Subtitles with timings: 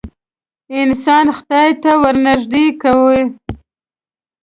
[0.81, 3.21] انسان خدای ته ورنیږدې کوې.